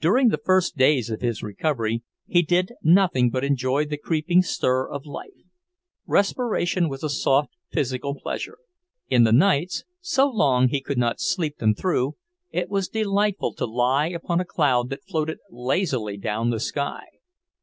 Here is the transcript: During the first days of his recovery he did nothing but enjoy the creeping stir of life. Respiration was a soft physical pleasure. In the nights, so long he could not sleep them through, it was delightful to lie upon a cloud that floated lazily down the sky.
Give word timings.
During 0.00 0.28
the 0.30 0.38
first 0.42 0.78
days 0.78 1.10
of 1.10 1.20
his 1.20 1.42
recovery 1.42 2.02
he 2.26 2.40
did 2.40 2.72
nothing 2.82 3.28
but 3.28 3.44
enjoy 3.44 3.84
the 3.84 3.98
creeping 3.98 4.40
stir 4.40 4.88
of 4.88 5.04
life. 5.04 5.44
Respiration 6.06 6.88
was 6.88 7.02
a 7.04 7.10
soft 7.10 7.54
physical 7.68 8.14
pleasure. 8.14 8.56
In 9.10 9.24
the 9.24 9.30
nights, 9.32 9.84
so 10.00 10.26
long 10.26 10.68
he 10.68 10.80
could 10.80 10.96
not 10.96 11.20
sleep 11.20 11.58
them 11.58 11.74
through, 11.74 12.16
it 12.50 12.70
was 12.70 12.88
delightful 12.88 13.52
to 13.56 13.66
lie 13.66 14.06
upon 14.08 14.40
a 14.40 14.46
cloud 14.46 14.88
that 14.88 15.04
floated 15.06 15.36
lazily 15.50 16.16
down 16.16 16.48
the 16.48 16.58
sky. 16.58 17.04